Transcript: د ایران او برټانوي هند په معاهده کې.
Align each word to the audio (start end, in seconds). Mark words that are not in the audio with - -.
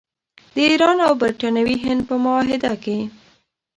د 0.53 0.55
ایران 0.69 0.97
او 1.07 1.13
برټانوي 1.21 1.75
هند 1.85 2.01
په 2.09 2.15
معاهده 2.23 2.71
کې. 2.83 2.97